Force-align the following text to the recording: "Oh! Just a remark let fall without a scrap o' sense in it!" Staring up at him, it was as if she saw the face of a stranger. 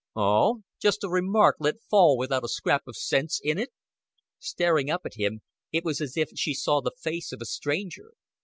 "Oh! 0.15 0.63
Just 0.81 1.03
a 1.03 1.09
remark 1.09 1.57
let 1.59 1.75
fall 1.87 2.17
without 2.17 2.43
a 2.43 2.47
scrap 2.47 2.81
o' 2.87 2.91
sense 2.91 3.39
in 3.43 3.59
it!" 3.59 3.69
Staring 4.39 4.89
up 4.89 5.01
at 5.05 5.13
him, 5.13 5.41
it 5.71 5.83
was 5.85 6.01
as 6.01 6.17
if 6.17 6.31
she 6.35 6.55
saw 6.55 6.81
the 6.81 6.95
face 6.99 7.31
of 7.31 7.39
a 7.39 7.45
stranger. 7.45 8.13